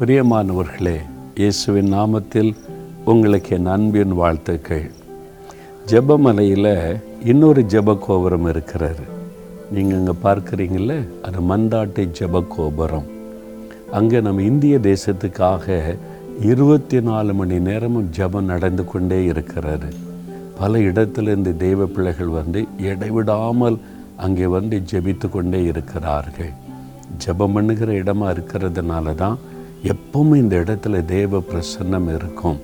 பிரியமானவர்களே 0.00 1.00
இயேசுவின் 1.34 1.92
நாமத்தில் 1.92 2.56
உங்களுக்கு 3.04 3.56
என் 3.56 3.66
அன்பின் 3.66 4.14
வாழ்த்துக்கள். 4.14 4.90
ஜெபமலையில் 5.86 6.98
இன்னொரு 7.24 7.62
ஜெப 7.62 7.98
கோபுரம் 7.98 8.46
இருக்கிறாரு 8.46 9.04
நீங்கள் 9.72 9.98
அங்கே 9.98 10.12
பார்க்குறீங்கள 10.22 11.06
அது 11.22 11.40
மந்தாட்டை 11.40 12.08
ஜெப 12.20 12.44
கோபுரம் 12.48 13.06
அங்கே 13.90 14.20
நம்ம 14.20 14.42
இந்திய 14.42 14.78
தேசத்துக்காக 14.78 15.96
இருபத்தி 16.40 17.00
நாலு 17.00 17.34
மணி 17.34 17.58
நேரமும் 17.58 18.10
ஜெபம் 18.16 18.44
நடந்து 18.44 18.84
கொண்டே 18.84 19.26
இருக்கிறாரு 19.26 19.94
பல 20.58 20.78
இடத்துலேருந்து 20.78 21.56
தெய்வ 21.56 21.86
பிள்ளைகள் 21.86 22.28
வந்து 22.28 22.66
இடைவிடாமல் 22.78 23.78
அங்கே 24.16 24.46
வந்து 24.46 24.82
ஜெபித்து 24.92 25.28
கொண்டே 25.28 25.64
இருக்கிறார்கள். 25.64 26.52
ஜபம் 27.18 27.52
பண்ணுகிற 27.52 27.92
இடமா 27.92 28.36
இருக்கிறதுனால 28.36 29.14
தான் 29.14 29.38
எப்பவும் 29.82 30.36
இந்த 30.36 30.56
இடத்துல 30.56 31.04
தேவ 31.04 31.38
பிரசன்னம் 31.38 32.14
இருக்கும். 32.14 32.58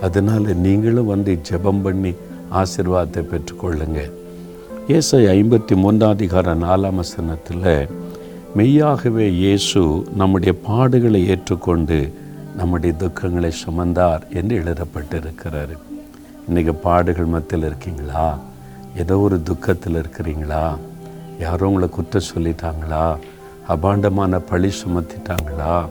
அதனால் 0.00 0.56
நீங்களும் 0.56 1.06
வந்து 1.06 1.38
ஜெபம் 1.50 1.82
பண்ணி 1.82 2.14
ஆசிர்வாதத்தை 2.52 3.22
பெற்றுக்கொள்ளுங்க. 3.22 4.10
ஏசை 4.88 5.26
ஐம்பத்தி 5.26 5.76
மூன்றாம் 5.76 6.10
அதிகார 6.10 6.54
நாலாம் 6.54 6.94
வசனத்தில் 6.94 7.88
மெய்யாகவே 8.54 9.30
இயேசு 9.32 10.04
நம்முடைய 10.14 10.58
பாடுகளை 10.68 11.26
ஏற்றுக்கொண்டு 11.26 12.12
நம்முடைய 12.56 12.96
துக்கங்களை 12.98 13.52
சுமந்தார் 13.66 14.28
என்று 14.28 14.62
எழுதப்பட்டிருக்கிறார். 14.62 15.74
இன்றைக்கி 16.48 16.74
பாடுகள் 16.82 17.24
மத்தியில் 17.24 17.66
இருக்கீங்களா? 17.66 18.38
ஏதோ 18.96 19.18
ஒரு 19.18 19.42
துக்கத்தில் 19.42 19.94
இருக்கிறீங்களா? 19.94 20.76
யாரோ 21.40 21.66
உங்களை 21.66 21.88
குற்றம் 21.88 22.30
சொல்லிட்டாங்களா? 22.34 23.16
அபாண்டமான 23.68 24.38
பழி 24.38 24.70
சுமத்திட்டாங்களா? 24.84 25.86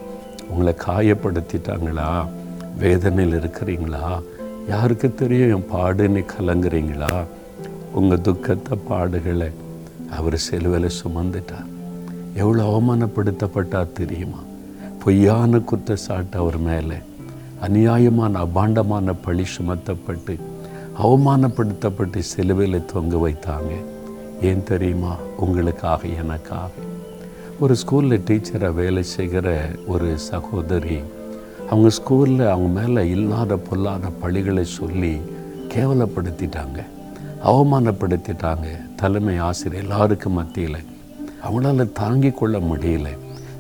உங்களை 0.49 0.73
காயப்படுத்திட்டாங்களா? 0.87 2.27
வேதனையில் 2.77 3.39
இருக்கிறீங்களா? 3.39 4.21
யாருக்கு 4.69 5.13
தெரியும் 5.13 5.49
என் 5.49 5.77
பாடுன்னு 5.77 6.25
கலங்குறீங்களா? 6.39 7.25
உங்கள் 7.93 8.21
துக்கத்தை 8.21 8.77
பாடுகளை 8.89 9.51
அவர் 10.11 10.37
செலுவில் 10.37 10.91
சுமந்துட்டார். 11.03 11.69
எவ்வளோ 12.35 12.63
அவமானப்படுத்தப்பட்டார் 12.63 13.91
தெரியுமா? 13.91 14.37
பொய்யான 15.03 15.59
குற்றச்சாட்டு 15.59 16.37
அவர் 16.37 16.57
மேலே 16.57 16.95
அநியாயமான 17.61 18.39
அபாண்டமான 18.39 19.13
பழி 19.21 19.45
சுமத்தப்பட்டு 19.57 20.39
அவமானப்படுத்தப்பட்டு 21.03 22.19
சிலுவையில் 22.19 22.85
தொங்க 22.85 23.17
வைத்தாங்க. 23.17 23.73
ஏன் 24.41 24.63
தெரியுமா? 24.63 25.15
உங்களுக்காக 25.37 26.07
எனக்காக. 26.07 26.69
ஒரு 27.59 27.75
ஸ்கூலில் 27.75 28.21
டீச்சராக 28.27 28.73
வேலை 28.73 29.03
செய்கிற 29.03 29.69
ஒரு 29.87 30.17
சகோதரி 30.17 30.99
அவங்க 31.69 31.89
ஸ்கூலில் 31.89 32.49
அவங்க 32.49 32.81
மேலே 32.81 33.09
இல்லாத 33.09 33.55
பொல்லாத 33.55 34.07
பழிகளை 34.21 34.61
சொல்லி 34.61 35.21
கேவலப்படுத்திட்டாங்க 35.67 36.85
அவமானப்படுத்திட்டாங்க 37.45 38.67
தலைமை 38.95 39.37
ஆசிரியர் 39.37 39.83
எல்லாருக்கும் 39.83 40.33
மத்தியில். 40.33 40.85
அவங்களால 41.43 41.91
தாங்கி 41.91 42.31
கொள்ள 42.31 42.59
முடியல. 42.59 43.07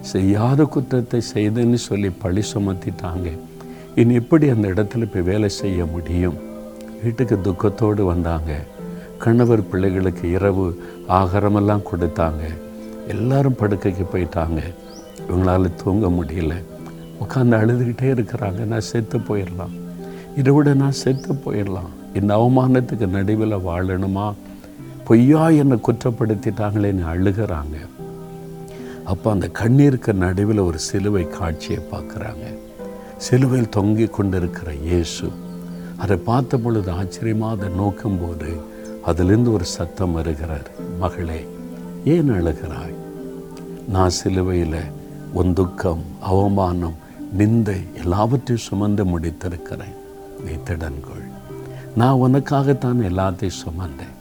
செய்யாத 0.01 0.63
குற்றத்தை 0.63 1.21
செய்தேன்னு 1.33 1.73
சொல்லி 1.73 2.09
பழி 2.09 2.43
சுமத்திட்டாங்க. 2.53 3.37
இனி 3.95 4.13
எப்படி 4.13 4.49
அந்த 4.49 4.67
இடத்துல 4.67 5.11
போய் 5.13 5.21
வேலை 5.21 5.49
செய்ய 5.49 5.85
முடியும்? 5.85 6.37
வீட்டுக்கு 7.03 7.39
துக்கத்தோடு 7.43 8.01
வந்தாங்க. 8.03 8.59
கணவர் 9.17 9.69
பிள்ளைகளுக்கு 9.69 10.31
இரவு 10.31 10.83
ஆகாரமெல்லாம் 11.09 11.81
கொடுத்தாங்க. 11.91 12.43
எல்லாரும் 13.07 13.55
படுக்கைக்கு 13.55 14.05
போயிட்டாங்க. 14.13 14.73
இவங்களால 15.29 15.69
தூங்க 15.83 16.07
முடியல. 16.07 16.63
உட்காந்து 17.19 17.59
அழுதுகிட்டே 17.59 18.13
இருக்கிறாங்க. 18.13 18.65
நான் 18.65 18.81
செத்து 18.81 19.17
போயிடலாம். 19.17 19.75
இதை 20.37 20.53
விட 20.53 20.73
நான் 20.73 20.91
செத்து 20.91 21.33
போயிடலாம். 21.33 21.89
இந்த 22.13 22.35
அவமானத்துக்கு 22.35 23.07
நடுவில் 23.07 23.55
வாழணுமா? 23.55 24.33
பொய்யா 25.05 25.49
என்னை 25.49 25.77
குற்றப்படுத்திட்டாங்களேன்னு 25.77 27.05
அழுகிறாங்க. 27.13 27.75
அப்போ 29.05 29.31
அந்த 29.31 29.47
கண்ணீருக்கு 29.47 30.13
நடுவில் 30.13 30.59
ஒரு 30.59 30.79
சிலுவை 30.79 31.27
காட்சியை 31.27 31.81
பார்க்குறாங்க. 31.91 32.57
சிலுவையில் 33.17 33.69
தொங்கி 33.75 34.09
கொண்டிருக்கிற 34.09 34.73
இயேசு. 34.73 35.29
அதை 35.97 36.17
பார்த்த 36.17 36.57
பொழுது 36.57 36.91
ஆச்சரியமாக 36.91 37.65
அதை 37.65 37.79
நோக்கும்போது 37.79 38.61
அதிலிருந்து 39.05 39.53
ஒரு 39.53 39.65
சத்தம் 39.65 40.11
வருகிறார். 40.11 40.71
மகளே 40.99 41.47
ஏன் 42.05 42.31
அழுகிறார் 42.31 42.86
நான் 43.87 44.09
சிலுவையில் 44.09 44.75
உன் 45.33 45.53
துக்கம் 45.53 46.03
அவமானம் 46.19 46.93
நிந்தை 47.37 47.93
எல்லாவற்றையும் 47.93 48.65
சுமந்து 48.65 49.05
முடித்திருக்கிறேன். 49.05 49.95
நீ 50.45 50.51
திடன்கொள். 50.51 51.25
நான் 51.95 52.15
உனக்காகத்தான் 52.15 53.01
எல்லாத்தையும் 53.01 53.59
சுமந்தேன். 53.65 54.15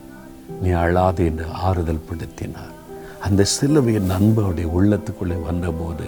நீ 0.62 0.70
அழாது 0.70 1.24
என்று 1.24 1.50
ஆறுதல் 1.50 2.04
படுத்தினார். 2.10 2.74
அந்த 3.20 3.44
சிலுவையின் 3.44 4.10
அன்போடைய 4.10 4.68
உள்ளத்துக்குள்ளே 4.78 5.42
வந்தபோது 5.46 6.04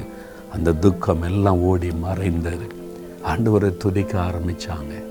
அந்த 0.52 0.72
துக்கம் 0.72 1.22
எல்லாம் 1.22 1.58
ஓடி 1.58 1.90
மறைந்தது. 1.90 2.66
ஆண்டவரை 3.24 3.76
துதிக்க 3.76 4.20
ஆரம்பித்தாங்க 4.20 5.02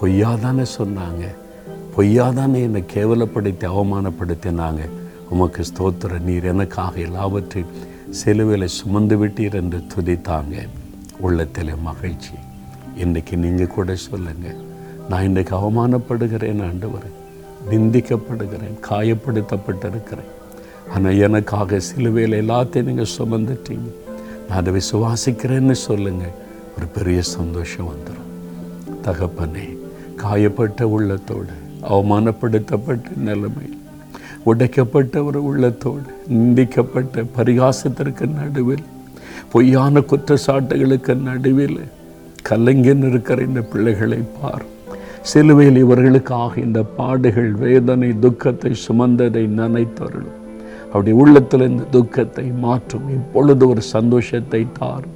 பொய்யாதானே 0.00 0.66
சொன்னாங்க. 0.78 1.34
பொய்யாதானே 1.96 2.54
என்னை 2.54 2.84
கேவலப்படுத்தி 2.94 3.66
அவமானப்படுத்தினாங்க. 3.66 4.88
உமக்கு 5.30 5.62
ஸ்தோத்திர 5.62 6.20
நீர் 6.20 6.44
எனக்காக 6.44 6.98
எல்லாவற்றையும் 6.98 7.92
சிலுவையில் 8.18 8.74
சுமந்து 8.78 9.16
விட்டீர் 9.20 9.56
என்று 9.60 9.78
துதித்தாங்க. 9.92 10.54
உள்ளத்தில் 11.26 11.72
மகிழ்ச்சி. 11.88 12.36
இன்றைக்கி 13.02 13.34
நீங்கள் 13.44 13.72
கூட 13.74 13.94
சொல்லுங்கள் 14.06 14.60
நான் 15.08 15.26
இன்றைக்கு 15.28 15.54
அவமானப்படுகிறேன் 15.56 16.62
ஆண்டவர். 16.68 17.08
நிந்திக்கப்படுகிறேன் 17.70 18.76
காயப்படுத்தப்பட்டிருக்கிறேன். 18.90 20.30
ஆனால் 20.94 21.20
எனக்காக 21.26 21.80
சிலுவையில் 21.88 22.40
எல்லாத்தையும் 22.42 22.88
நீங்கள் 22.90 23.14
சுமந்துட்டீங்க. 23.18 23.90
நான் 24.48 24.58
அதை 24.60 24.72
விசுவாசிக்கிறேன்னு 24.80 25.76
சொல்லுங்கள் 25.88 26.36
ஒரு 26.76 26.86
பெரிய 26.96 27.20
சந்தோஷம் 27.36 27.90
வந்துடும் 27.92 28.30
தகப்பனே 29.06 29.66
காயப்பட்ட 30.22 30.82
உள்ளத்தோடு 30.96 31.54
அவமானப்படுத்தப்பட்ட 31.94 33.16
நிலைமை 33.28 33.68
உடைக்கப்பட்ட 34.50 35.24
ஒரு 35.24 35.40
உள்ளத்தோடு 35.48 36.08
நிந்திக்கப்பட்ட 36.36 37.24
பரிகாசத்திற்கு 37.36 38.26
நடுவில் 38.40 38.84
பொய்யான 39.52 40.02
குற்றச்சாட்டுகளுக்கு 40.10 41.14
நடுவில் 41.28 41.78
கலைஞன் 42.48 43.04
இருக்கிற 43.08 43.38
இந்த 43.48 43.60
பிள்ளைகளை 43.72 44.20
பார். 44.38 44.64
சிலுவையில் 45.30 45.78
இவர்களுக்காக 45.84 46.52
இந்த 46.66 46.80
பாடுகள் 46.96 47.52
வேதனை 47.64 48.10
துக்கத்தை 48.24 48.72
சுமந்ததை 48.86 49.44
நினைத்தருளும். 49.60 50.40
அப்படி 50.90 51.12
உள்ளத்தில் 51.22 51.68
இந்த 51.70 51.84
துக்கத்தை 51.90 52.46
மாற்றும். 52.66 53.06
இப்பொழுது 53.18 53.68
ஒரு 53.68 53.82
சந்தோஷத்தை 53.94 54.62
தாரும் 54.80 55.14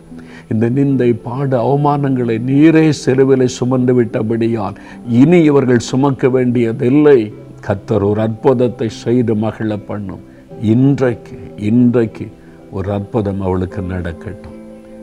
இந்த 0.53 0.66
நிந்தை 0.77 1.10
பாடு 1.27 1.56
அவமானங்களை 1.65 2.37
நீரே 2.50 2.87
சிறுவிலை 3.03 3.49
சுமந்து 3.59 3.93
விட்டபடியால் 3.99 4.78
இனி 5.21 5.41
இவர்கள் 5.50 5.89
சுமக்க 5.91 6.28
வேண்டியதில்லை. 6.28 7.21
கத்தர் 7.67 8.11
ஒரு 8.11 8.21
அற்புதத்தை 8.21 8.89
செய்து 8.89 9.35
மகிழ 9.35 9.77
பண்ணும். 9.77 10.21
இன்றைக்கு 10.61 11.39
இன்றைக்கு 11.57 12.33
ஒரு 12.71 12.93
அற்புதம் 12.93 13.41
அவளுக்கு 13.41 13.83
நடக்கட்டும். 13.83 14.57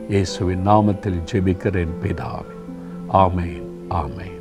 இயேசுவின் 0.09 0.67
நாமத்தில் 0.67 1.21
ஜெபிக்கிறேன் 1.31 1.93
பிதாவே. 2.03 2.53
ஆமேன் 3.13 3.65
ஆமேன். 3.89 4.34